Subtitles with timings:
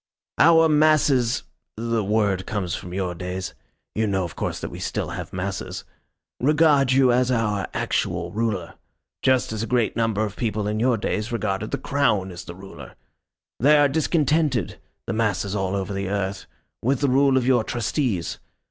[0.39, 1.43] Our masses
[1.77, 3.53] the word comes from your days
[3.93, 5.83] you know, of course, that we still have masses
[6.39, 8.73] regard you as our actual ruler.
[9.21, 12.55] Just as a great number of people in your days regarded the Crown as the
[12.55, 12.95] ruler.
[13.59, 16.47] They are discontented the masses all over the earth
[16.81, 18.39] with the rule of your Trustees.